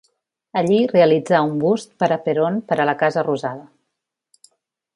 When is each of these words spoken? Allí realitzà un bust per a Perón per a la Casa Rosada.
Allí 0.61 0.77
realitzà 0.91 1.41
un 1.49 1.53
bust 1.63 1.93
per 2.03 2.09
a 2.15 2.19
Perón 2.25 2.57
per 2.71 2.79
a 2.79 2.87
la 2.91 2.97
Casa 3.05 3.25
Rosada. 3.29 4.53